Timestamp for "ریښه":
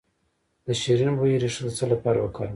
1.43-1.61